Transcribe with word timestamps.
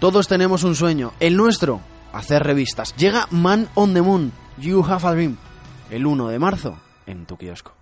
Todos 0.00 0.28
tenemos 0.28 0.64
un 0.64 0.74
sueño, 0.74 1.12
el 1.20 1.36
nuestro, 1.36 1.82
hacer 2.14 2.42
revistas. 2.42 2.96
Llega 2.96 3.28
Man 3.30 3.68
on 3.74 3.92
the 3.92 4.00
Moon, 4.00 4.32
You 4.56 4.82
Have 4.82 5.06
a 5.06 5.12
Dream, 5.12 5.36
el 5.90 6.06
1 6.06 6.28
de 6.28 6.38
marzo 6.38 6.78
en 7.04 7.26
tu 7.26 7.36
kiosco. 7.36 7.74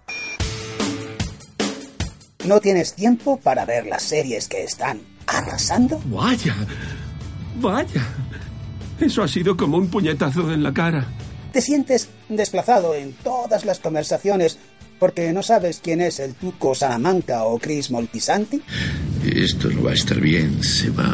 ¿No 2.44 2.58
tienes 2.58 2.96
tiempo 2.96 3.38
para 3.38 3.64
ver 3.64 3.86
las 3.86 4.02
series 4.02 4.48
que 4.48 4.64
están 4.64 5.00
arrasando? 5.28 6.00
Vaya, 6.06 6.56
vaya. 7.60 8.04
Eso 8.98 9.22
ha 9.22 9.28
sido 9.28 9.56
como 9.56 9.76
un 9.76 9.88
puñetazo 9.88 10.52
en 10.52 10.64
la 10.64 10.74
cara. 10.74 11.06
¿Te 11.52 11.62
sientes 11.62 12.08
desplazado 12.28 12.94
en 12.94 13.12
todas 13.14 13.64
las 13.64 13.78
conversaciones 13.78 14.58
porque 14.98 15.32
no 15.32 15.42
sabes 15.42 15.80
quién 15.82 16.00
es 16.00 16.18
el 16.18 16.34
Tuco 16.34 16.74
Salamanca 16.74 17.44
o 17.44 17.58
Chris 17.58 17.90
Moltisanti? 17.90 18.60
Esto 19.24 19.70
no 19.70 19.84
va 19.84 19.92
a 19.92 19.94
estar 19.94 20.20
bien, 20.20 20.62
se 20.62 20.90
va, 20.90 21.04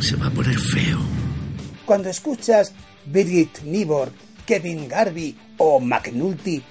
se 0.00 0.16
va 0.16 0.26
a 0.26 0.30
poner 0.30 0.58
feo. 0.58 0.98
Cuando 1.84 2.08
escuchas 2.08 2.72
Birgit 3.04 3.60
Nibor, 3.62 4.10
Kevin 4.44 4.88
Garvey 4.88 5.36
o 5.58 5.78
McNulty, 5.78 6.62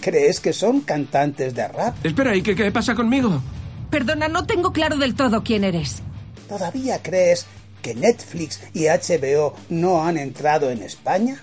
¿crees 0.00 0.40
que 0.40 0.52
son 0.52 0.80
cantantes 0.80 1.54
de 1.54 1.68
rap? 1.68 1.94
Espera, 2.04 2.34
¿y 2.34 2.42
qué, 2.42 2.54
qué 2.54 2.70
pasa 2.72 2.94
conmigo? 2.94 3.42
Perdona, 3.90 4.28
no 4.28 4.46
tengo 4.46 4.72
claro 4.72 4.96
del 4.96 5.14
todo 5.14 5.42
quién 5.44 5.64
eres. 5.64 6.02
¿Todavía 6.48 7.02
crees 7.02 7.46
que 7.82 7.94
Netflix 7.94 8.60
y 8.72 8.84
HBO 8.86 9.54
no 9.68 10.04
han 10.04 10.16
entrado 10.16 10.70
en 10.70 10.82
España? 10.82 11.42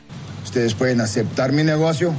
Ustedes 0.52 0.73
pueden 0.73 0.99
aceptar 0.99 1.53
mi 1.53 1.63
negocio 1.63 2.13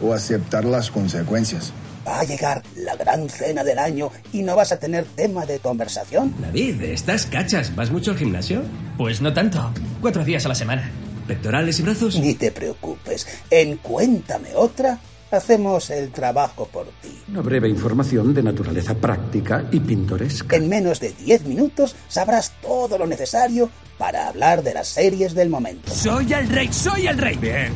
o 0.00 0.14
aceptar 0.14 0.64
las 0.64 0.92
consecuencias. 0.92 1.72
Va 2.06 2.20
a 2.20 2.22
llegar 2.22 2.62
la 2.76 2.94
gran 2.94 3.28
cena 3.28 3.64
del 3.64 3.76
año 3.76 4.08
y 4.32 4.42
no 4.42 4.54
vas 4.54 4.70
a 4.70 4.78
tener 4.78 5.04
tema 5.04 5.46
de 5.46 5.58
conversación. 5.58 6.32
David, 6.40 6.80
¿estás 6.80 7.26
cachas? 7.26 7.74
¿Vas 7.74 7.90
mucho 7.90 8.12
al 8.12 8.18
gimnasio? 8.18 8.62
Pues 8.96 9.20
no 9.20 9.34
tanto. 9.34 9.72
Cuatro 10.00 10.24
días 10.24 10.46
a 10.46 10.50
la 10.50 10.54
semana. 10.54 10.92
¿Pectorales 11.26 11.80
y 11.80 11.82
brazos? 11.82 12.20
Ni 12.20 12.34
te 12.34 12.52
preocupes. 12.52 13.26
En 13.50 13.78
Cuéntame 13.78 14.54
otra, 14.54 15.00
hacemos 15.32 15.90
el 15.90 16.12
trabajo 16.12 16.66
por 16.66 16.86
ti. 17.00 17.10
Una 17.26 17.40
breve 17.40 17.68
información 17.68 18.32
de 18.32 18.44
naturaleza 18.44 18.94
práctica 18.94 19.66
y 19.72 19.80
pintoresca. 19.80 20.54
En 20.54 20.68
menos 20.68 21.00
de 21.00 21.12
10 21.14 21.46
minutos 21.46 21.96
sabrás 22.06 22.52
todo 22.62 22.96
lo 22.96 23.08
necesario 23.08 23.70
para 24.02 24.26
hablar 24.26 24.64
de 24.64 24.74
las 24.74 24.88
series 24.88 25.32
del 25.32 25.48
momento. 25.48 25.94
Soy 25.94 26.32
el 26.32 26.48
rey, 26.48 26.72
soy 26.72 27.06
el 27.06 27.16
rey. 27.18 27.36
Bien. 27.36 27.72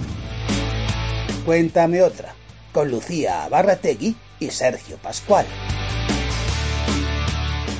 Cuéntame 1.45 2.03
otra, 2.03 2.35
con 2.73 2.91
Lucía 2.91 3.47
Barrategui 3.49 4.17
y 4.41 4.51
Sergio 4.51 4.97
Pascual. 4.97 5.47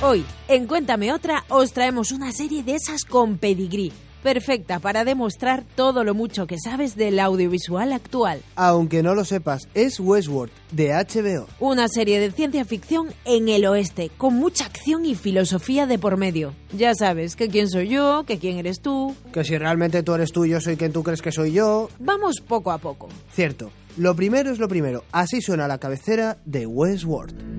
Hoy, 0.01 0.25
en 0.47 0.65
Cuéntame 0.65 1.11
otra, 1.11 1.43
os 1.49 1.73
traemos 1.73 2.13
una 2.13 2.31
serie 2.31 2.63
de 2.63 2.75
esas 2.75 3.03
con 3.03 3.37
pedigrí, 3.37 3.91
perfecta 4.23 4.79
para 4.79 5.03
demostrar 5.03 5.63
todo 5.75 6.03
lo 6.03 6.13
mucho 6.13 6.47
que 6.47 6.57
sabes 6.57 6.95
del 6.95 7.19
audiovisual 7.19 7.93
actual. 7.93 8.41
Aunque 8.55 9.03
no 9.03 9.15
lo 9.15 9.25
sepas, 9.25 9.67
es 9.73 9.99
Westworld, 9.99 10.51
de 10.71 10.93
HBO. 10.93 11.47
Una 11.59 11.87
serie 11.87 12.19
de 12.19 12.31
ciencia 12.31 12.65
ficción 12.65 13.07
en 13.25 13.49
el 13.49 13.65
oeste, 13.65 14.11
con 14.17 14.35
mucha 14.35 14.65
acción 14.65 15.05
y 15.05 15.15
filosofía 15.15 15.85
de 15.85 15.99
por 15.99 16.17
medio. 16.17 16.53
Ya 16.75 16.93
sabes 16.93 17.35
que 17.35 17.49
quién 17.49 17.69
soy 17.69 17.89
yo, 17.89 18.23
que 18.25 18.39
quién 18.39 18.57
eres 18.57 18.81
tú. 18.81 19.15
Que 19.31 19.43
si 19.43 19.57
realmente 19.57 20.03
tú 20.03 20.13
eres 20.13 20.31
tú, 20.31 20.45
yo 20.45 20.59
soy 20.61 20.77
quien 20.77 20.91
tú 20.91 21.03
crees 21.03 21.21
que 21.21 21.31
soy 21.31 21.51
yo. 21.51 21.89
Vamos 21.99 22.41
poco 22.45 22.71
a 22.71 22.77
poco. 22.77 23.09
Cierto. 23.31 23.71
Lo 23.97 24.15
primero 24.15 24.51
es 24.51 24.59
lo 24.59 24.67
primero. 24.67 25.03
Así 25.11 25.41
suena 25.41 25.67
la 25.67 25.79
cabecera 25.79 26.37
de 26.45 26.67
Westworld. 26.67 27.56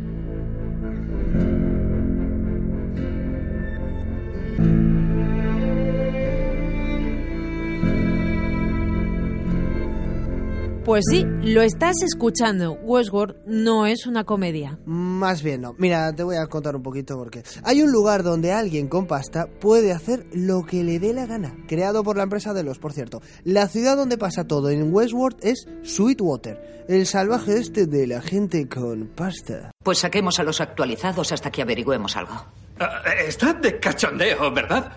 Pues 10.89 11.05
sí, 11.11 11.27
lo 11.43 11.61
estás 11.61 11.97
escuchando. 12.03 12.73
Westworld 12.83 13.45
no 13.45 13.85
es 13.85 14.07
una 14.07 14.25
comedia. 14.25 14.79
Más 14.87 15.43
bien 15.43 15.61
no. 15.61 15.75
Mira, 15.77 16.15
te 16.15 16.23
voy 16.23 16.37
a 16.37 16.47
contar 16.47 16.75
un 16.77 16.83
poquito 16.83 17.19
porque 17.19 17.43
hay 17.63 17.83
un 17.83 17.93
lugar 17.93 18.23
donde 18.23 18.53
alguien 18.53 18.89
con 18.89 19.07
pasta 19.07 19.49
puede 19.61 19.93
hacer 19.93 20.25
lo 20.33 20.65
que 20.65 20.83
le 20.85 20.99
dé 20.99 21.13
la 21.13 21.27
gana. 21.27 21.55
Creado 21.69 22.03
por 22.03 22.17
la 22.17 22.23
empresa 22.23 22.55
de 22.55 22.63
los, 22.63 22.79
por 22.79 22.95
cierto. 22.95 23.21
La 23.45 23.69
ciudad 23.69 23.99
donde 23.99 24.17
pasa 24.17 24.45
todo 24.45 24.71
en 24.71 24.91
Westworld 24.91 25.37
es 25.43 25.69
Sweetwater, 25.83 26.87
el 26.89 27.05
salvaje 27.05 27.59
este 27.59 27.85
de 27.85 28.07
la 28.07 28.23
gente 28.23 28.67
con 28.67 29.09
pasta. 29.09 29.73
Pues 29.85 29.99
saquemos 29.99 30.39
a 30.39 30.43
los 30.43 30.63
actualizados 30.63 31.33
hasta 31.33 31.51
que 31.51 31.61
averigüemos 31.61 32.17
algo. 32.17 32.33
Uh, 32.81 33.27
está 33.27 33.53
de 33.53 33.79
cachondeo, 33.79 34.51
¿verdad? 34.55 34.91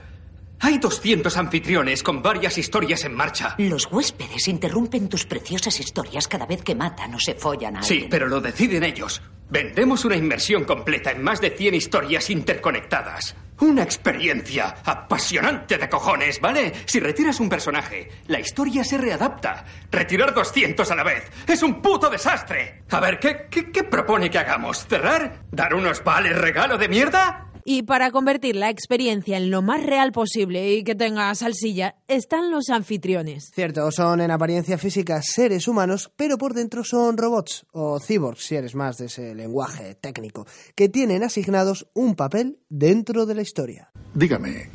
Hay 0.63 0.77
200 0.77 1.35
anfitriones 1.38 2.03
con 2.03 2.22
varias 2.22 2.57
historias 2.59 3.03
en 3.03 3.16
marcha. 3.16 3.55
Los 3.57 3.88
huéspedes 3.91 4.47
interrumpen 4.47 5.09
tus 5.09 5.25
preciosas 5.25 5.79
historias 5.79 6.27
cada 6.27 6.45
vez 6.45 6.61
que 6.61 6.75
matan 6.75 7.16
o 7.16 7.19
se 7.19 7.33
follan 7.33 7.77
a 7.77 7.83
Sí, 7.83 7.94
alguien. 7.95 8.09
pero 8.11 8.27
lo 8.27 8.39
deciden 8.41 8.83
ellos. 8.83 9.23
Vendemos 9.49 10.05
una 10.05 10.16
inmersión 10.16 10.63
completa 10.63 11.11
en 11.11 11.23
más 11.23 11.41
de 11.41 11.49
100 11.49 11.73
historias 11.73 12.29
interconectadas. 12.29 13.35
Una 13.59 13.81
experiencia 13.83 14.75
apasionante 14.85 15.77
de 15.79 15.89
cojones, 15.89 16.39
¿vale? 16.39 16.72
Si 16.85 16.99
retiras 16.99 17.39
un 17.39 17.49
personaje, 17.49 18.09
la 18.28 18.39
historia 18.39 18.83
se 18.83 18.97
readapta. 18.99 19.66
Retirar 19.91 20.33
200 20.33 20.89
a 20.89 20.95
la 20.95 21.03
vez 21.03 21.23
es 21.47 21.63
un 21.63 21.81
puto 21.81 22.07
desastre. 22.09 22.83
A 22.91 22.99
ver, 22.99 23.19
¿qué, 23.19 23.47
qué, 23.49 23.72
qué 23.72 23.83
propone 23.83 24.29
que 24.29 24.38
hagamos? 24.39 24.85
¿Cerrar? 24.88 25.41
¿Dar 25.51 25.73
unos 25.73 26.03
vales 26.03 26.38
regalo 26.38 26.78
de 26.78 26.88
mierda? 26.88 27.47
Y 27.63 27.83
para 27.83 28.11
convertir 28.11 28.55
la 28.55 28.69
experiencia 28.69 29.38
en 29.38 29.51
lo 29.51 29.61
más 29.61 29.83
real 29.83 30.11
posible 30.11 30.73
y 30.73 30.83
que 30.83 30.95
tenga 30.95 31.33
salsilla, 31.35 31.95
están 32.07 32.49
los 32.49 32.69
anfitriones. 32.69 33.51
Cierto, 33.53 33.91
son 33.91 34.22
en 34.22 34.31
apariencia 34.31 34.77
física 34.77 35.22
seres 35.22 35.67
humanos, 35.67 36.11
pero 36.16 36.38
por 36.38 36.53
dentro 36.53 36.83
son 36.83 37.17
robots, 37.17 37.66
o 37.72 37.99
cyborgs, 37.99 38.44
si 38.44 38.55
eres 38.55 38.75
más 38.75 38.97
de 38.97 39.05
ese 39.05 39.35
lenguaje 39.35 39.95
técnico, 39.95 40.47
que 40.75 40.89
tienen 40.89 41.23
asignados 41.23 41.88
un 41.94 42.16
papel 42.16 42.59
dentro 42.69 43.25
de 43.25 43.35
la 43.35 43.41
historia. 43.41 43.91
Dígame, 44.13 44.69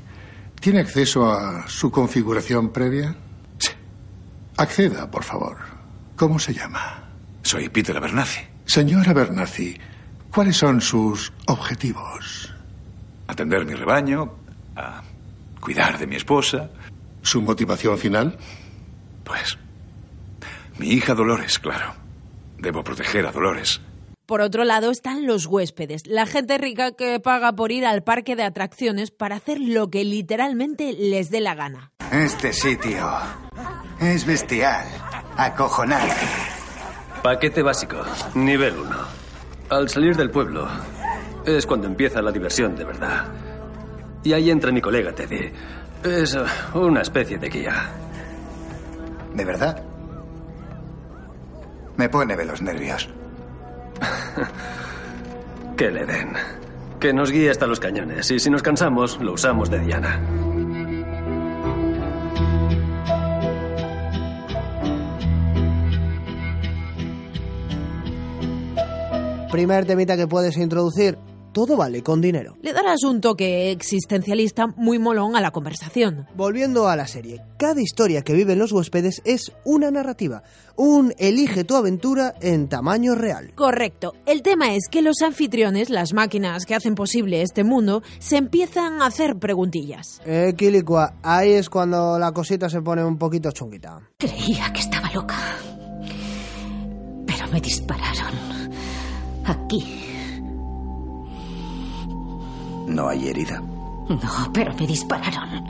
¿tiene 0.61 0.81
acceso 0.81 1.31
a 1.31 1.69
su 1.69 1.91
configuración 1.91 2.73
previa? 2.73 3.17
Sí. 3.59 3.73
Acceda, 4.57 5.11
por 5.11 5.25
favor. 5.25 5.57
¿Cómo 6.15 6.39
se 6.39 6.55
llama? 6.55 7.11
Soy 7.43 7.69
Peter 7.69 7.97
Abernathy. 7.97 8.41
Señora 8.65 9.11
Abernathy, 9.11 9.77
¿cuáles 10.33 10.57
son 10.57 10.81
sus 10.81 11.33
objetivos? 11.47 12.56
Atender 13.27 13.65
mi 13.65 13.75
rebaño, 13.75 14.35
a 14.77 15.03
cuidar 15.61 15.99
de 15.99 16.07
mi 16.07 16.17
esposa. 16.17 16.71
¿Su 17.23 17.43
motivación 17.43 17.99
final? 17.99 18.39
Pues 19.25 19.59
mi 20.79 20.89
hija 20.89 21.15
Dolores, 21.15 21.59
claro. 21.59 21.95
Debo 22.59 22.85
proteger 22.85 23.27
a 23.27 23.33
Dolores. 23.33 23.81
Por 24.27 24.41
otro 24.41 24.65
lado 24.65 24.91
están 24.91 25.27
los 25.27 25.47
huéspedes, 25.47 26.07
la 26.07 26.27
gente 26.27 26.59
rica 26.59 26.93
que 26.93 27.21
paga 27.21 27.53
por 27.53 27.71
ir 27.71 27.87
al 27.87 28.03
parque 28.03 28.35
de 28.35 28.43
atracciones 28.43 29.13
para 29.13 29.37
hacer 29.37 29.61
lo 29.61 29.89
que 29.89 30.05
literalmente 30.05 30.93
les 30.95 31.31
dé 31.31 31.41
la 31.41 31.55
gana. 31.55 31.93
Este 32.11 32.53
sitio 32.53 33.09
es 34.01 34.27
bestial, 34.27 34.85
acojonante. 35.37 36.27
Paquete 37.23 37.63
básico, 37.63 37.99
nivel 38.35 38.75
1. 38.77 38.97
Al 39.71 39.89
salir 39.89 40.17
del 40.17 40.31
pueblo 40.31 40.69
es 41.47 41.65
cuando 41.65 41.87
empieza 41.87 42.21
la 42.21 42.33
diversión 42.33 42.75
de 42.75 42.85
verdad. 42.85 43.25
Y 44.25 44.33
ahí 44.33 44.51
entra 44.51 44.73
mi 44.73 44.81
colega 44.81 45.13
Teddy. 45.13 45.53
Es 46.03 46.35
eh, 46.35 46.41
una 46.75 47.03
especie 47.03 47.39
de 47.39 47.49
guía. 47.49 47.89
¿De 49.33 49.45
verdad? 49.45 49.81
Me 51.97 52.09
pone 52.09 52.37
de 52.37 52.45
los 52.45 52.61
nervios. 52.61 53.09
que 55.77 55.91
le 55.91 56.05
den. 56.05 56.33
Que 56.99 57.13
nos 57.13 57.31
guíe 57.31 57.51
hasta 57.51 57.69
los 57.69 57.79
cañones 57.79 58.29
y 58.33 58.41
si 58.41 58.51
nos 58.51 58.63
cansamos, 58.63 59.21
lo 59.21 59.35
usamos 59.35 59.71
de 59.71 59.79
Diana. 59.79 60.21
Primer 69.53 69.87
temita 69.87 70.17
que 70.17 70.27
puedes 70.27 70.57
introducir. 70.57 71.17
Todo 71.57 71.75
vale 71.75 72.03
con 72.03 72.21
dinero. 72.21 72.59
Le 72.61 72.75
darás 72.75 73.03
un 73.03 73.23
toque 73.23 73.71
existencialista 73.71 74.67
muy 74.77 74.99
molón 74.99 75.37
a 75.37 75.41
la 75.41 75.53
conversación. 75.53 76.27
Volviendo 76.37 76.87
a 76.87 76.97
la 76.97 77.07
serie, 77.07 77.41
cada 77.57 77.81
historia 77.81 78.21
que 78.21 78.35
viven 78.35 78.59
los 78.59 78.73
huéspedes 78.73 79.23
es 79.25 79.53
una 79.65 79.91
narrativa, 79.91 80.43
un 80.77 81.15
elige 81.17 81.65
tu 81.65 81.75
aventura 81.75 82.35
en 82.43 82.69
tamaño 82.69 83.15
real. 83.15 83.55
Correcto. 83.55 84.13
El 84.27 84.43
tema 84.43 84.75
es 84.75 84.89
que 84.91 85.01
los 85.01 85.23
anfitriones, 85.23 85.89
las 85.89 86.13
máquinas 86.13 86.67
que 86.67 86.75
hacen 86.75 86.95
posible 86.95 87.41
este 87.41 87.65
mundo, 87.65 88.03
se 88.19 88.37
empiezan 88.37 89.01
a 89.01 89.07
hacer 89.07 89.39
preguntillas. 89.39 90.21
Eh, 90.27 90.53
Quilicua, 90.59 91.15
ahí 91.23 91.53
es 91.53 91.71
cuando 91.71 92.19
la 92.19 92.33
cosita 92.33 92.69
se 92.69 92.83
pone 92.83 93.03
un 93.03 93.17
poquito 93.17 93.51
chunguita. 93.51 94.11
Creía 94.19 94.71
que 94.75 94.81
estaba 94.81 95.11
loca. 95.11 95.39
Pero 97.27 97.49
me 97.51 97.63
dispararon. 97.63 98.35
Aquí. 99.47 100.16
No 102.87 103.09
hay 103.09 103.29
herida. 103.29 103.61
No, 104.09 104.53
pero 104.53 104.73
me 104.75 104.87
dispararon. 104.87 105.65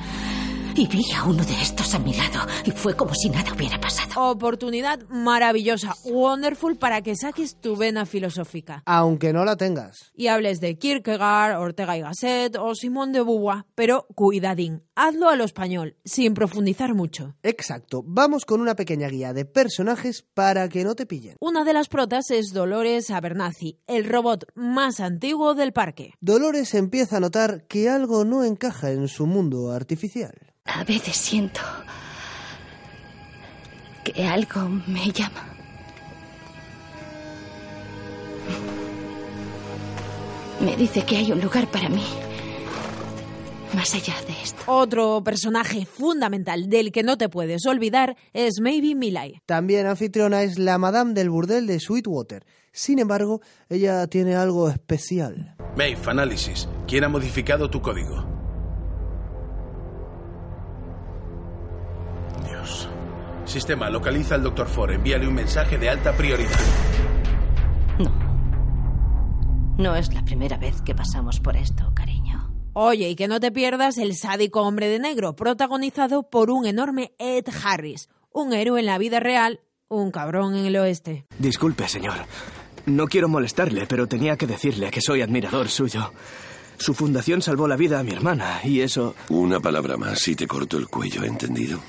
Y 0.79 0.87
vi 0.89 1.11
a 1.17 1.25
uno 1.25 1.43
de 1.43 1.55
estos 1.55 1.95
a 1.95 1.99
mi 1.99 2.13
lado 2.13 2.47
y 2.67 2.71
fue 2.71 2.95
como 2.95 3.15
si 3.15 3.31
nada 3.31 3.51
hubiera 3.55 3.81
pasado. 3.81 4.31
Oportunidad 4.31 5.01
maravillosa, 5.09 5.95
wonderful 6.05 6.77
para 6.77 7.01
que 7.01 7.17
saques 7.17 7.59
tu 7.59 7.77
vena 7.77 8.05
filosófica. 8.05 8.83
Aunque 8.85 9.33
no 9.33 9.47
la 9.47 9.57
tengas. 9.57 10.13
Y 10.15 10.27
hables 10.27 10.61
de 10.61 10.77
Kierkegaard, 10.77 11.59
Ortega 11.59 11.97
y 11.97 12.03
Gasset 12.03 12.57
o 12.57 12.75
Simón 12.75 13.13
de 13.13 13.23
Beauvoir, 13.23 13.65
pero 13.75 14.07
cuidadín, 14.15 14.83
hazlo 14.95 15.31
a 15.31 15.37
lo 15.37 15.45
español, 15.45 15.97
sin 16.05 16.35
profundizar 16.35 16.93
mucho. 16.93 17.37
Exacto, 17.43 18.03
vamos 18.07 18.45
con 18.45 18.61
una 18.61 18.77
pequeña 18.77 19.09
guía 19.09 19.33
de 19.33 19.47
personajes 19.47 20.27
para 20.35 20.69
que 20.69 20.85
no 20.85 20.95
te 20.95 21.07
pillen. 21.07 21.37
Una 21.41 21.65
de 21.65 21.73
las 21.73 21.89
protas 21.89 22.31
es 22.31 22.53
Dolores 22.53 23.11
Abernathy, 23.11 23.79
el 23.87 24.05
robot 24.05 24.45
más 24.55 25.01
antiguo 25.01 25.55
del 25.55 25.73
parque. 25.73 26.13
Dolores 26.21 26.75
empieza 26.75 27.17
a 27.17 27.21
notar 27.21 27.65
que 27.67 27.89
algo 27.89 28.27
no 28.27 28.45
encaja 28.45 28.91
en 28.91 29.09
su 29.09 29.27
mundo 29.27 29.71
artificial. 29.71 30.46
A 30.67 30.85
veces 30.85 31.17
siento 31.17 31.61
que 34.05 34.27
algo 34.27 34.69
me 34.87 35.11
llama. 35.11 35.45
Me 40.61 40.77
dice 40.77 41.05
que 41.05 41.17
hay 41.17 41.33
un 41.33 41.41
lugar 41.41 41.67
para 41.71 41.89
mí. 41.89 42.05
Más 43.75 43.95
allá 43.95 44.15
de 44.27 44.33
esto. 44.43 44.63
Otro 44.67 45.23
personaje 45.23 45.85
fundamental 45.85 46.69
del 46.71 46.93
que 46.93 47.03
no 47.03 47.19
te 47.19 47.29
puedes 47.29 47.67
olvidar 47.67 48.17
es 48.33 48.61
Maybe 48.61 48.95
Milay. 48.95 49.43
También 49.45 49.87
anfitriona 49.87 50.43
es 50.43 50.59
la 50.59 50.79
Madame 50.79 51.13
del 51.13 51.31
Burdel 51.31 51.67
de 51.67 51.79
Sweetwater. 51.79 52.47
Sin 52.73 52.99
embargo, 52.99 53.41
ella 53.69 54.07
tiene 54.07 54.35
algo 54.35 54.69
especial. 54.69 55.57
Maeve, 55.77 56.01
análisis. 56.07 56.69
¿Quién 56.87 57.05
ha 57.05 57.09
modificado 57.09 57.69
tu 57.69 57.83
código? 57.83 58.36
Dios. 62.49 62.89
Sistema, 63.45 63.89
localiza 63.91 64.35
al 64.35 64.43
Dr. 64.43 64.67
Ford. 64.67 64.93
Envíale 64.93 65.27
un 65.27 65.35
mensaje 65.35 65.79
de 65.79 65.89
alta 65.89 66.13
prioridad. 66.17 66.51
No 69.79 69.95
es 69.95 70.13
la 70.15 70.25
primera 70.25 70.57
vez 70.57 70.81
que 70.81 70.95
pasamos 70.95 71.39
por 71.39 71.57
esto, 71.57 71.93
cariño. 71.95 72.51
Oye, 72.73 73.11
y 73.11 73.15
que 73.17 73.29
no 73.29 73.41
te 73.41 73.53
pierdas 73.53 73.99
el 73.99 74.17
sádico 74.17 74.63
hombre 74.63 74.89
de 74.89 74.99
negro, 74.99 75.37
protagonizado 75.37 76.25
por 76.31 76.51
un 76.51 76.67
enorme 76.67 77.13
Ed 77.19 77.45
Harris, 77.63 78.09
un 78.33 78.53
héroe 78.55 78.81
en 78.81 78.87
la 78.87 78.99
vida 78.99 79.21
real, 79.21 79.61
un 79.89 80.11
cabrón 80.11 80.57
en 80.57 80.67
el 80.67 80.77
oeste. 80.77 81.27
Disculpe, 81.39 81.89
señor. 81.89 82.15
No 82.87 83.07
quiero 83.07 83.29
molestarle, 83.29 83.87
pero 83.87 84.07
tenía 84.07 84.37
que 84.37 84.47
decirle 84.47 84.91
que 84.91 85.01
soy 85.01 85.21
admirador 85.21 85.69
suyo. 85.69 86.13
Su 86.79 86.95
fundación 86.95 87.43
salvó 87.43 87.69
la 87.69 87.77
vida 87.77 87.99
a 87.99 88.03
mi 88.03 88.13
hermana 88.13 88.61
y 88.65 88.81
eso... 88.81 89.15
Una 89.29 89.61
palabra 89.61 89.97
más 89.97 90.27
y 90.29 90.37
te 90.37 90.47
corto 90.47 90.79
el 90.79 90.89
cuello, 90.89 91.25
¿entendido? 91.25 91.81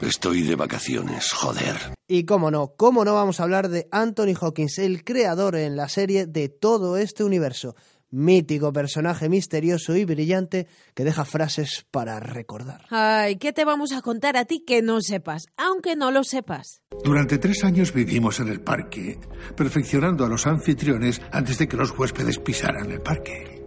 Estoy 0.00 0.42
de 0.42 0.56
vacaciones, 0.56 1.32
joder. 1.32 1.94
Y 2.06 2.24
cómo 2.24 2.50
no, 2.50 2.74
cómo 2.76 3.04
no 3.04 3.14
vamos 3.14 3.40
a 3.40 3.44
hablar 3.44 3.68
de 3.68 3.88
Anthony 3.90 4.34
Hawkins, 4.38 4.78
el 4.78 5.04
creador 5.04 5.56
en 5.56 5.74
la 5.74 5.88
serie 5.88 6.26
de 6.26 6.48
todo 6.48 6.98
este 6.98 7.24
universo. 7.24 7.74
Mítico 8.10 8.72
personaje 8.72 9.28
misterioso 9.28 9.96
y 9.96 10.04
brillante 10.04 10.68
que 10.94 11.02
deja 11.02 11.24
frases 11.24 11.86
para 11.90 12.20
recordar. 12.20 12.86
Ay, 12.90 13.36
¿qué 13.36 13.52
te 13.52 13.64
vamos 13.64 13.92
a 13.92 14.00
contar 14.00 14.36
a 14.36 14.44
ti 14.44 14.62
que 14.64 14.80
no 14.80 15.00
sepas, 15.00 15.46
aunque 15.56 15.96
no 15.96 16.12
lo 16.12 16.22
sepas? 16.22 16.82
Durante 17.02 17.38
tres 17.38 17.64
años 17.64 17.92
vivimos 17.92 18.38
en 18.38 18.48
el 18.48 18.60
parque, 18.60 19.18
perfeccionando 19.56 20.24
a 20.24 20.28
los 20.28 20.46
anfitriones 20.46 21.20
antes 21.32 21.58
de 21.58 21.66
que 21.66 21.76
los 21.76 21.98
huéspedes 21.98 22.38
pisaran 22.38 22.92
el 22.92 23.00
parque. 23.00 23.64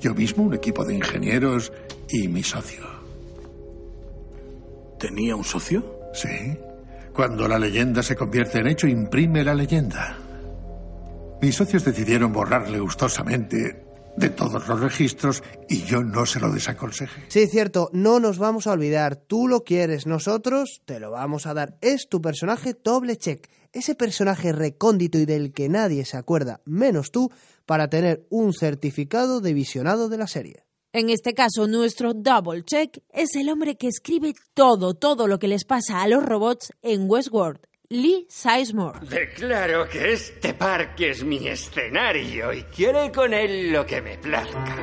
Yo 0.00 0.14
mismo, 0.14 0.44
un 0.44 0.54
equipo 0.54 0.84
de 0.84 0.94
ingenieros 0.94 1.72
y 2.08 2.28
mi 2.28 2.42
socio. 2.42 2.93
¿Tenía 4.98 5.36
un 5.36 5.44
socio? 5.44 6.10
Sí. 6.12 6.58
Cuando 7.12 7.46
la 7.46 7.58
leyenda 7.58 8.02
se 8.02 8.16
convierte 8.16 8.58
en 8.58 8.66
hecho, 8.66 8.86
imprime 8.86 9.44
la 9.44 9.54
leyenda. 9.54 10.18
Mis 11.40 11.54
socios 11.54 11.84
decidieron 11.84 12.32
borrarle 12.32 12.80
gustosamente 12.80 13.84
de 14.16 14.30
todos 14.30 14.66
los 14.68 14.80
registros 14.80 15.42
y 15.68 15.82
yo 15.82 16.02
no 16.02 16.26
se 16.26 16.40
lo 16.40 16.50
desaconsejé. 16.50 17.22
Sí, 17.28 17.46
cierto, 17.46 17.90
no 17.92 18.20
nos 18.20 18.38
vamos 18.38 18.66
a 18.66 18.72
olvidar. 18.72 19.16
Tú 19.16 19.48
lo 19.48 19.64
quieres, 19.64 20.06
nosotros 20.06 20.82
te 20.84 21.00
lo 21.00 21.10
vamos 21.10 21.46
a 21.46 21.54
dar. 21.54 21.76
Es 21.80 22.08
tu 22.08 22.20
personaje 22.20 22.74
doble 22.82 23.16
check. 23.16 23.48
Ese 23.72 23.94
personaje 23.94 24.52
recóndito 24.52 25.18
y 25.18 25.26
del 25.26 25.52
que 25.52 25.68
nadie 25.68 26.04
se 26.04 26.16
acuerda, 26.16 26.60
menos 26.64 27.10
tú, 27.10 27.30
para 27.66 27.88
tener 27.88 28.26
un 28.30 28.52
certificado 28.52 29.40
de 29.40 29.52
visionado 29.52 30.08
de 30.08 30.18
la 30.18 30.28
serie. 30.28 30.63
En 30.96 31.10
este 31.10 31.34
caso, 31.34 31.66
nuestro 31.66 32.14
double 32.14 32.62
check 32.62 33.02
es 33.12 33.34
el 33.34 33.50
hombre 33.50 33.74
que 33.74 33.88
escribe 33.88 34.32
todo, 34.54 34.94
todo 34.94 35.26
lo 35.26 35.40
que 35.40 35.48
les 35.48 35.64
pasa 35.64 36.02
a 36.02 36.06
los 36.06 36.24
robots 36.24 36.72
en 36.82 37.10
Westworld. 37.10 37.58
Lee 37.88 38.28
Sizemore. 38.30 39.00
Declaro 39.08 39.88
que 39.88 40.12
este 40.12 40.54
parque 40.54 41.10
es 41.10 41.24
mi 41.24 41.48
escenario 41.48 42.52
y 42.52 42.62
quiero 42.62 43.10
con 43.10 43.34
él 43.34 43.72
lo 43.72 43.84
que 43.84 44.00
me 44.02 44.18
plazca. 44.18 44.76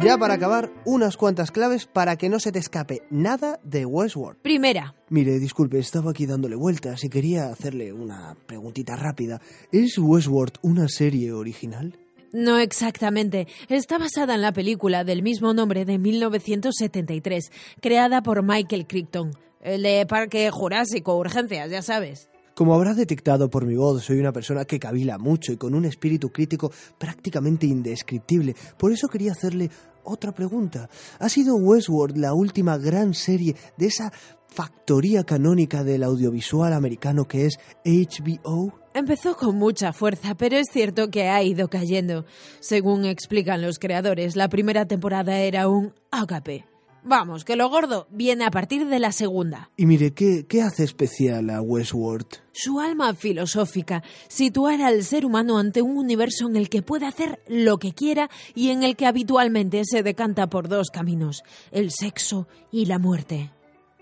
Ya 0.00 0.16
para 0.16 0.34
acabar, 0.34 0.70
unas 0.84 1.16
cuantas 1.16 1.50
claves 1.50 1.86
para 1.86 2.14
que 2.14 2.28
no 2.28 2.38
se 2.38 2.52
te 2.52 2.60
escape 2.60 3.02
nada 3.10 3.58
de 3.64 3.84
Westworld. 3.84 4.42
Primera. 4.42 4.94
Mire, 5.08 5.40
disculpe, 5.40 5.80
estaba 5.80 6.12
aquí 6.12 6.24
dándole 6.24 6.54
vueltas 6.54 7.02
y 7.02 7.08
quería 7.08 7.48
hacerle 7.48 7.92
una 7.92 8.36
preguntita 8.46 8.94
rápida. 8.94 9.40
¿Es 9.72 9.98
Westworld 9.98 10.54
una 10.62 10.86
serie 10.86 11.32
original? 11.32 11.98
No 12.32 12.58
exactamente. 12.58 13.48
Está 13.68 13.98
basada 13.98 14.34
en 14.34 14.42
la 14.42 14.52
película 14.52 15.02
del 15.04 15.22
mismo 15.22 15.52
nombre 15.52 15.84
de 15.84 15.98
1973, 15.98 17.50
creada 17.80 18.22
por 18.22 18.42
Michael 18.44 18.86
Crichton. 18.86 19.32
El 19.60 19.82
de 19.82 20.06
Parque 20.06 20.50
Jurásico, 20.50 21.16
Urgencias, 21.16 21.70
ya 21.70 21.82
sabes. 21.82 22.30
Como 22.54 22.74
habrá 22.74 22.94
detectado 22.94 23.48
por 23.48 23.64
mi 23.64 23.74
voz, 23.74 24.04
soy 24.04 24.20
una 24.20 24.32
persona 24.32 24.64
que 24.64 24.78
cavila 24.78 25.18
mucho 25.18 25.52
y 25.52 25.56
con 25.56 25.74
un 25.74 25.86
espíritu 25.86 26.30
crítico 26.30 26.70
prácticamente 26.98 27.66
indescriptible. 27.66 28.54
Por 28.76 28.92
eso 28.92 29.08
quería 29.08 29.32
hacerle 29.32 29.70
otra 30.10 30.32
pregunta. 30.32 30.88
¿Ha 31.18 31.28
sido 31.28 31.56
Westworld 31.56 32.16
la 32.16 32.34
última 32.34 32.76
gran 32.78 33.14
serie 33.14 33.56
de 33.76 33.86
esa 33.86 34.12
factoría 34.48 35.24
canónica 35.24 35.84
del 35.84 36.02
audiovisual 36.02 36.72
americano 36.72 37.26
que 37.26 37.46
es 37.46 37.58
HBO? 37.84 38.72
Empezó 38.92 39.36
con 39.36 39.56
mucha 39.56 39.92
fuerza, 39.92 40.34
pero 40.34 40.56
es 40.56 40.66
cierto 40.72 41.10
que 41.10 41.28
ha 41.28 41.42
ido 41.42 41.68
cayendo. 41.68 42.24
Según 42.58 43.04
explican 43.04 43.62
los 43.62 43.78
creadores, 43.78 44.34
la 44.34 44.48
primera 44.48 44.86
temporada 44.86 45.38
era 45.38 45.68
un 45.68 45.94
ágape. 46.10 46.69
Vamos, 47.02 47.44
que 47.44 47.56
lo 47.56 47.68
gordo 47.68 48.06
viene 48.10 48.44
a 48.44 48.50
partir 48.50 48.86
de 48.86 48.98
la 48.98 49.12
segunda. 49.12 49.70
Y 49.76 49.86
mire, 49.86 50.12
¿qué, 50.12 50.46
¿qué 50.46 50.62
hace 50.62 50.84
especial 50.84 51.50
a 51.50 51.62
Westworld? 51.62 52.26
Su 52.52 52.80
alma 52.80 53.14
filosófica, 53.14 54.02
situar 54.28 54.82
al 54.82 55.02
ser 55.04 55.24
humano 55.24 55.58
ante 55.58 55.82
un 55.82 55.96
universo 55.96 56.48
en 56.48 56.56
el 56.56 56.68
que 56.68 56.82
puede 56.82 57.06
hacer 57.06 57.40
lo 57.48 57.78
que 57.78 57.92
quiera 57.92 58.28
y 58.54 58.70
en 58.70 58.82
el 58.82 58.96
que 58.96 59.06
habitualmente 59.06 59.82
se 59.84 60.02
decanta 60.02 60.48
por 60.48 60.68
dos 60.68 60.90
caminos, 60.90 61.42
el 61.70 61.90
sexo 61.90 62.46
y 62.70 62.86
la 62.86 62.98
muerte. 62.98 63.50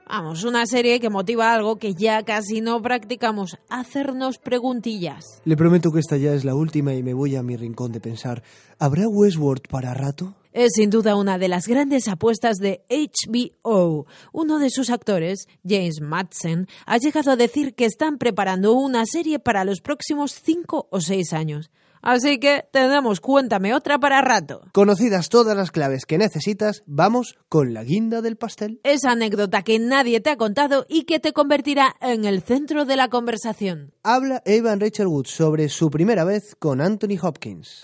Vamos, 0.09 0.45
una 0.45 0.65
serie 0.65 1.01
que 1.01 1.11
motiva 1.11 1.53
algo 1.53 1.77
que 1.77 1.93
ya 1.93 2.23
casi 2.23 2.63
no 2.63 2.81
practicamos, 2.81 3.59
hacernos 3.69 4.39
preguntillas. 4.39 5.43
Le 5.45 5.55
prometo 5.55 5.91
que 5.93 6.01
esta 6.01 6.17
ya 6.17 6.33
es 6.33 6.47
la 6.47 6.55
última 6.55 6.95
y 6.95 7.03
me 7.03 7.13
voy 7.13 7.37
a 7.37 7.43
mi 7.43 7.57
rincón 7.57 7.93
de 7.93 8.01
pensar. 8.01 8.43
¿Habrá 8.79 9.07
Westworld 9.07 9.69
para 9.69 9.93
rato? 9.93 10.35
Es 10.53 10.73
sin 10.75 10.91
duda 10.91 11.17
una 11.17 11.39
de 11.39 11.49
las 11.49 11.67
grandes 11.67 12.09
apuestas 12.09 12.57
de 12.57 12.83
HBO. 12.89 14.07
Uno 14.33 14.59
de 14.59 14.71
sus 14.71 14.91
actores, 14.91 15.47
James 15.67 16.01
Madsen, 16.01 16.67
ha 16.87 16.99
llegado 16.99 17.33
a 17.33 17.37
decir 17.37 17.75
que 17.75 17.85
están 17.85 18.19
preparando 18.19 18.73
una 18.73 19.05
serie 19.07 19.39
para 19.39 19.65
los 19.65 19.81
próximos 19.81 20.33
cinco 20.33 20.89
o 20.91 21.01
seis 21.01 21.33
años. 21.33 21.71
Así 22.03 22.39
que 22.39 22.65
tenemos 22.71 23.21
cuéntame 23.21 23.75
otra 23.75 23.99
para 23.99 24.21
rato. 24.21 24.63
Conocidas 24.73 25.29
todas 25.29 25.57
las 25.57 25.71
claves 25.71 26.07
que 26.07 26.19
necesitas, 26.19 26.83
vamos 26.87 27.39
con 27.49 27.75
la 27.75 27.85
guinda 27.85 28.23
del 28.23 28.37
pastel. 28.37 28.81
Esa 28.85 29.13
anécdota 29.13 29.63
que 29.63 29.79
nadie 29.79 30.21
te 30.21 30.31
ha 30.31 30.37
contado 30.37 30.87
y 30.89 31.05
que 31.05 31.19
te 31.19 31.33
convertirá 31.33 31.97
en 32.01 32.25
el 32.25 32.43
centro 32.43 32.85
de 32.85 32.97
la 32.97 33.09
conversación. 33.09 33.93
Habla 34.03 34.43
Evan 34.45 34.81
Rachel 34.81 35.09
Wood 35.09 35.27
sobre 35.27 35.69
su 35.69 35.91
primera 35.91 36.25
vez 36.25 36.55
con 36.59 36.81
Anthony 36.81 37.19
Hopkins. 37.21 37.83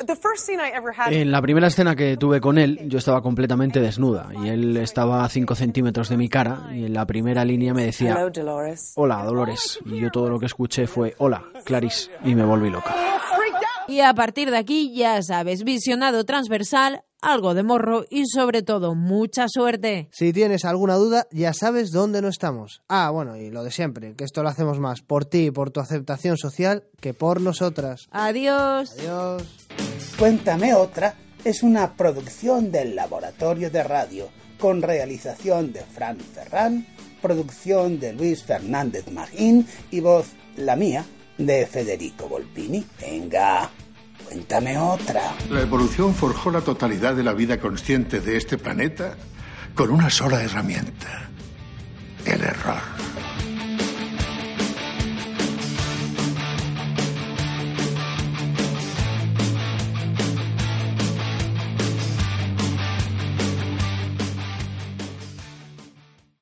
En 1.10 1.30
la 1.30 1.42
primera 1.42 1.66
escena 1.66 1.96
que 1.96 2.16
tuve 2.16 2.40
con 2.40 2.53
él, 2.58 2.80
yo 2.88 2.98
estaba 2.98 3.22
completamente 3.22 3.80
desnuda 3.80 4.28
y 4.42 4.48
él 4.48 4.76
estaba 4.76 5.24
a 5.24 5.28
5 5.28 5.54
centímetros 5.54 6.08
de 6.08 6.16
mi 6.16 6.28
cara 6.28 6.68
y 6.72 6.84
en 6.84 6.94
la 6.94 7.06
primera 7.06 7.44
línea 7.44 7.74
me 7.74 7.84
decía 7.84 8.16
Hola, 8.96 9.24
Dolores. 9.24 9.78
Y 9.86 10.00
yo 10.00 10.10
todo 10.10 10.28
lo 10.28 10.38
que 10.38 10.46
escuché 10.46 10.86
fue 10.86 11.14
Hola, 11.18 11.44
Clarice. 11.64 12.10
Y 12.24 12.34
me 12.34 12.44
volví 12.44 12.70
loca. 12.70 12.94
Y 13.86 14.00
a 14.00 14.14
partir 14.14 14.50
de 14.50 14.56
aquí, 14.56 14.94
ya 14.94 15.20
sabes, 15.22 15.62
visionado 15.62 16.24
transversal, 16.24 17.02
algo 17.20 17.54
de 17.54 17.62
morro 17.62 18.04
y 18.08 18.26
sobre 18.26 18.62
todo 18.62 18.94
mucha 18.94 19.46
suerte. 19.48 20.08
Si 20.12 20.32
tienes 20.32 20.64
alguna 20.64 20.94
duda, 20.94 21.26
ya 21.30 21.52
sabes 21.52 21.90
dónde 21.90 22.22
no 22.22 22.28
estamos. 22.28 22.82
Ah, 22.88 23.10
bueno, 23.10 23.36
y 23.36 23.50
lo 23.50 23.62
de 23.62 23.70
siempre, 23.70 24.14
que 24.14 24.24
esto 24.24 24.42
lo 24.42 24.48
hacemos 24.48 24.78
más 24.78 25.02
por 25.02 25.26
ti 25.26 25.46
y 25.46 25.50
por 25.50 25.70
tu 25.70 25.80
aceptación 25.80 26.38
social 26.38 26.84
que 27.00 27.12
por 27.12 27.40
nosotras. 27.40 28.08
Adiós. 28.10 28.92
Adiós. 28.98 29.42
Cuéntame 30.18 30.74
otra 30.74 31.14
es 31.44 31.62
una 31.62 31.92
producción 31.92 32.72
del 32.72 32.96
Laboratorio 32.96 33.70
de 33.70 33.82
Radio 33.82 34.30
con 34.58 34.80
realización 34.80 35.72
de 35.72 35.82
Fran 35.82 36.18
Ferran, 36.18 36.86
producción 37.20 38.00
de 38.00 38.14
Luis 38.14 38.42
Fernández 38.42 39.10
Magín 39.12 39.66
y 39.90 40.00
voz, 40.00 40.28
la 40.56 40.74
mía, 40.74 41.04
de 41.36 41.66
Federico 41.66 42.28
Volpini. 42.28 42.84
Venga, 43.00 43.68
cuéntame 44.26 44.78
otra. 44.78 45.34
La 45.50 45.60
evolución 45.60 46.14
forjó 46.14 46.50
la 46.50 46.62
totalidad 46.62 47.14
de 47.14 47.24
la 47.24 47.34
vida 47.34 47.58
consciente 47.58 48.20
de 48.20 48.36
este 48.36 48.56
planeta 48.56 49.16
con 49.74 49.90
una 49.90 50.08
sola 50.08 50.42
herramienta, 50.42 51.28
el 52.24 52.40
error. 52.40 52.93